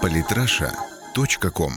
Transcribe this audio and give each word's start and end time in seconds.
Политраша.ком 0.00 1.72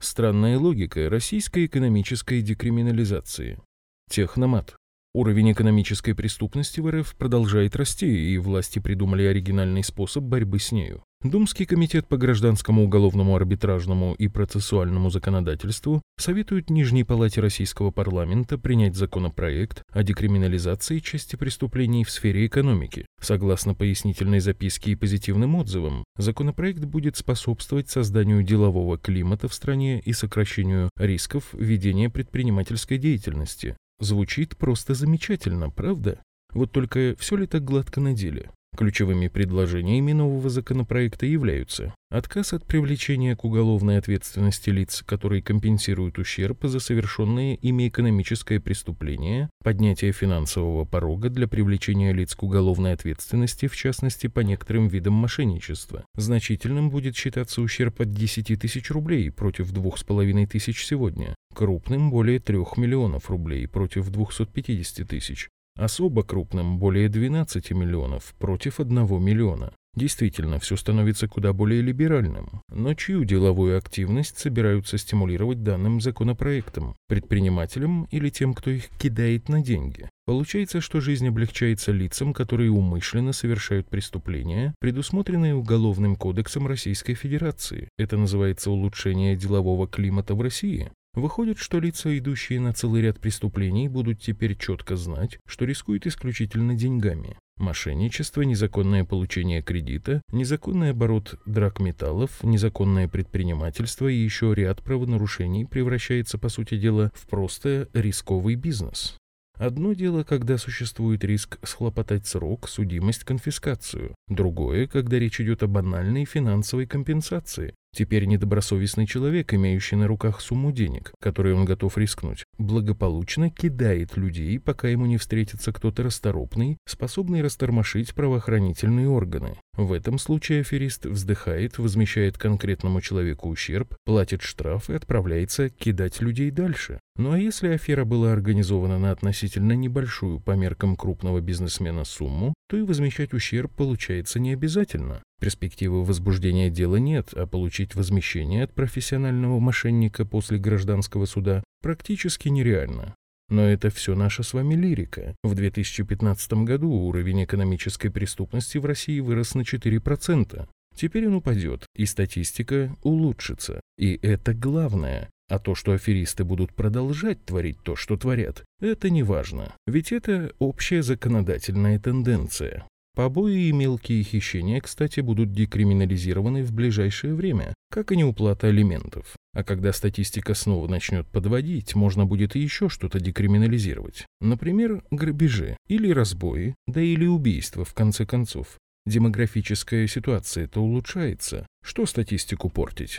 Странная 0.00 0.58
логика 0.58 1.08
российской 1.10 1.66
экономической 1.66 2.40
декриминализации. 2.40 3.58
Техномат. 4.08 4.76
Уровень 5.14 5.52
экономической 5.52 6.14
преступности 6.14 6.80
в 6.80 6.90
РФ 6.90 7.16
продолжает 7.16 7.74
расти, 7.74 8.32
и 8.32 8.38
власти 8.38 8.78
придумали 8.78 9.24
оригинальный 9.24 9.82
способ 9.82 10.22
борьбы 10.24 10.58
с 10.58 10.70
нею. 10.70 11.02
Думский 11.24 11.66
комитет 11.66 12.06
по 12.06 12.16
гражданскому 12.16 12.84
уголовному 12.84 13.34
арбитражному 13.34 14.14
и 14.14 14.28
процессуальному 14.28 15.10
законодательству 15.10 16.00
советует 16.16 16.70
Нижней 16.70 17.02
палате 17.02 17.40
российского 17.40 17.90
парламента 17.90 18.56
принять 18.56 18.94
законопроект 18.94 19.82
о 19.90 20.04
декриминализации 20.04 21.00
части 21.00 21.34
преступлений 21.34 22.04
в 22.04 22.10
сфере 22.10 22.46
экономики. 22.46 23.04
Согласно 23.20 23.74
пояснительной 23.74 24.38
записке 24.38 24.92
и 24.92 24.94
позитивным 24.94 25.56
отзывам, 25.56 26.04
законопроект 26.16 26.84
будет 26.84 27.16
способствовать 27.16 27.88
созданию 27.88 28.44
делового 28.44 28.96
климата 28.96 29.48
в 29.48 29.54
стране 29.54 29.98
и 29.98 30.12
сокращению 30.12 30.88
рисков 30.96 31.52
ведения 31.52 32.10
предпринимательской 32.10 32.96
деятельности. 32.96 33.76
Звучит 33.98 34.56
просто 34.56 34.94
замечательно, 34.94 35.68
правда? 35.68 36.22
Вот 36.52 36.70
только 36.70 37.16
все 37.18 37.34
ли 37.34 37.48
так 37.48 37.64
гладко 37.64 38.00
на 38.00 38.12
деле? 38.12 38.52
Ключевыми 38.76 39.26
предложениями 39.26 40.12
нового 40.12 40.48
законопроекта 40.50 41.26
являются 41.26 41.94
отказ 42.10 42.52
от 42.52 42.64
привлечения 42.64 43.34
к 43.34 43.44
уголовной 43.44 43.98
ответственности 43.98 44.70
лиц, 44.70 45.02
которые 45.04 45.42
компенсируют 45.42 46.18
ущерб 46.18 46.64
за 46.64 46.78
совершенные 46.78 47.56
ими 47.56 47.88
экономическое 47.88 48.60
преступление, 48.60 49.50
поднятие 49.64 50.12
финансового 50.12 50.84
порога 50.84 51.28
для 51.28 51.48
привлечения 51.48 52.12
лиц 52.12 52.36
к 52.36 52.42
уголовной 52.44 52.92
ответственности, 52.92 53.66
в 53.66 53.76
частности 53.76 54.28
по 54.28 54.40
некоторым 54.40 54.86
видам 54.86 55.14
мошенничества. 55.14 56.04
Значительным 56.14 56.90
будет 56.90 57.16
считаться 57.16 57.60
ущерб 57.60 58.00
от 58.00 58.12
10 58.12 58.60
тысяч 58.60 58.90
рублей 58.90 59.30
против 59.30 59.72
2,5 59.72 60.46
тысяч 60.46 60.86
сегодня, 60.86 61.34
крупным 61.52 62.10
более 62.10 62.38
3 62.38 62.58
миллионов 62.76 63.28
рублей 63.28 63.66
против 63.66 64.08
250 64.10 65.08
тысяч, 65.08 65.48
Особо 65.78 66.24
крупным 66.24 66.78
более 66.80 67.08
12 67.08 67.70
миллионов 67.70 68.34
против 68.40 68.80
1 68.80 69.22
миллиона. 69.22 69.72
Действительно, 69.94 70.58
все 70.58 70.76
становится 70.76 71.28
куда 71.28 71.52
более 71.52 71.82
либеральным. 71.82 72.62
Но 72.68 72.94
чью 72.94 73.24
деловую 73.24 73.78
активность 73.78 74.38
собираются 74.38 74.98
стимулировать 74.98 75.62
данным 75.62 76.00
законопроектом? 76.00 76.96
Предпринимателям 77.06 78.08
или 78.10 78.28
тем, 78.28 78.54
кто 78.54 78.70
их 78.70 78.88
кидает 78.98 79.48
на 79.48 79.60
деньги? 79.60 80.08
Получается, 80.26 80.80
что 80.80 81.00
жизнь 81.00 81.26
облегчается 81.26 81.90
лицам, 81.92 82.34
которые 82.34 82.70
умышленно 82.70 83.32
совершают 83.32 83.88
преступления, 83.88 84.74
предусмотренные 84.80 85.54
Уголовным 85.54 86.16
кодексом 86.16 86.66
Российской 86.66 87.14
Федерации. 87.14 87.88
Это 87.98 88.16
называется 88.16 88.70
улучшение 88.70 89.36
делового 89.36 89.86
климата 89.86 90.34
в 90.34 90.40
России. 90.40 90.90
Выходит, 91.18 91.58
что 91.58 91.80
лица, 91.80 92.16
идущие 92.16 92.60
на 92.60 92.72
целый 92.72 93.02
ряд 93.02 93.18
преступлений, 93.18 93.88
будут 93.88 94.20
теперь 94.20 94.56
четко 94.56 94.94
знать, 94.94 95.40
что 95.48 95.64
рискуют 95.64 96.06
исключительно 96.06 96.76
деньгами. 96.76 97.36
Мошенничество, 97.56 98.42
незаконное 98.42 99.04
получение 99.04 99.60
кредита, 99.60 100.22
незаконный 100.30 100.90
оборот 100.90 101.34
драгметаллов, 101.44 102.44
незаконное 102.44 103.08
предпринимательство 103.08 104.06
и 104.06 104.14
еще 104.14 104.54
ряд 104.54 104.80
правонарушений 104.84 105.66
превращается, 105.66 106.38
по 106.38 106.48
сути 106.48 106.78
дела, 106.78 107.10
в 107.14 107.26
просто 107.26 107.88
рисковый 107.94 108.54
бизнес. 108.54 109.16
Одно 109.58 109.94
дело, 109.94 110.22
когда 110.22 110.56
существует 110.56 111.24
риск 111.24 111.58
схлопотать 111.64 112.28
срок, 112.28 112.68
судимость, 112.68 113.24
конфискацию. 113.24 114.14
Другое, 114.28 114.86
когда 114.86 115.18
речь 115.18 115.40
идет 115.40 115.64
о 115.64 115.66
банальной 115.66 116.26
финансовой 116.26 116.86
компенсации. 116.86 117.74
Теперь 117.94 118.26
недобросовестный 118.26 119.06
человек, 119.06 119.52
имеющий 119.54 119.96
на 119.96 120.06
руках 120.06 120.40
сумму 120.40 120.72
денег, 120.72 121.12
которой 121.20 121.54
он 121.54 121.64
готов 121.64 121.96
рискнуть, 121.98 122.44
благополучно 122.58 123.50
кидает 123.50 124.16
людей, 124.16 124.58
пока 124.60 124.88
ему 124.88 125.06
не 125.06 125.16
встретится 125.16 125.72
кто-то 125.72 126.02
расторопный, 126.02 126.78
способный 126.86 127.42
растормошить 127.42 128.14
правоохранительные 128.14 129.08
органы. 129.08 129.58
В 129.72 129.92
этом 129.92 130.18
случае 130.18 130.60
аферист 130.60 131.06
вздыхает, 131.06 131.78
возмещает 131.78 132.36
конкретному 132.36 133.00
человеку 133.00 133.48
ущерб, 133.48 133.96
платит 134.04 134.42
штраф 134.42 134.90
и 134.90 134.94
отправляется 134.94 135.68
кидать 135.68 136.20
людей 136.20 136.50
дальше. 136.50 137.00
Ну 137.18 137.32
а 137.32 137.38
если 137.38 137.68
афера 137.70 138.04
была 138.04 138.32
организована 138.32 138.96
на 138.96 139.10
относительно 139.10 139.72
небольшую 139.72 140.38
по 140.38 140.52
меркам 140.52 140.94
крупного 140.94 141.40
бизнесмена 141.40 142.04
сумму, 142.04 142.54
то 142.68 142.76
и 142.76 142.82
возмещать 142.82 143.34
ущерб 143.34 143.72
получается 143.74 144.38
не 144.38 144.52
обязательно. 144.52 145.20
Перспективы 145.40 146.04
возбуждения 146.04 146.70
дела 146.70 146.96
нет, 146.96 147.34
а 147.34 147.48
получить 147.48 147.96
возмещение 147.96 148.62
от 148.62 148.72
профессионального 148.72 149.58
мошенника 149.58 150.24
после 150.24 150.58
гражданского 150.58 151.26
суда 151.26 151.64
практически 151.82 152.48
нереально. 152.48 153.16
Но 153.48 153.62
это 153.62 153.90
все 153.90 154.14
наша 154.14 154.44
с 154.44 154.52
вами 154.52 154.74
лирика. 154.74 155.34
В 155.42 155.56
2015 155.56 156.52
году 156.64 156.90
уровень 156.90 157.42
экономической 157.44 158.10
преступности 158.10 158.78
в 158.78 158.84
России 158.84 159.18
вырос 159.18 159.56
на 159.56 159.62
4%. 159.62 160.68
Теперь 160.94 161.26
он 161.26 161.34
упадет, 161.34 161.86
и 161.96 162.06
статистика 162.06 162.94
улучшится. 163.02 163.80
И 163.96 164.18
это 164.22 164.54
главное. 164.54 165.30
А 165.48 165.58
то, 165.58 165.74
что 165.74 165.92
аферисты 165.92 166.44
будут 166.44 166.74
продолжать 166.74 167.44
творить 167.44 167.78
то, 167.82 167.96
что 167.96 168.16
творят, 168.16 168.64
это 168.80 169.08
не 169.08 169.22
важно. 169.22 169.74
Ведь 169.86 170.12
это 170.12 170.52
общая 170.58 171.02
законодательная 171.02 171.98
тенденция. 171.98 172.86
Побои 173.18 173.68
и 173.68 173.72
мелкие 173.72 174.22
хищения, 174.22 174.80
кстати, 174.80 175.18
будут 175.18 175.52
декриминализированы 175.52 176.62
в 176.62 176.72
ближайшее 176.72 177.34
время, 177.34 177.74
как 177.90 178.12
и 178.12 178.16
неуплата 178.16 178.68
алиментов. 178.68 179.34
А 179.54 179.64
когда 179.64 179.92
статистика 179.92 180.54
снова 180.54 180.86
начнет 180.86 181.26
подводить, 181.26 181.96
можно 181.96 182.26
будет 182.26 182.54
еще 182.54 182.88
что-то 182.88 183.18
декриминализировать. 183.18 184.24
Например, 184.40 185.02
грабежи 185.10 185.76
или 185.88 186.12
разбои, 186.12 186.76
да 186.86 187.00
или 187.00 187.26
убийства, 187.26 187.84
в 187.84 187.92
конце 187.92 188.24
концов. 188.24 188.78
Демографическая 189.04 190.06
ситуация-то 190.06 190.80
улучшается. 190.80 191.66
Что 191.82 192.06
статистику 192.06 192.68
портить? 192.68 193.18